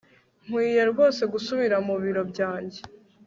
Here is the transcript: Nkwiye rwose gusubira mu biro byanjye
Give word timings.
Nkwiye 0.45 0.83
rwose 0.91 1.21
gusubira 1.33 1.75
mu 1.87 1.95
biro 2.03 2.21
byanjye 2.31 2.79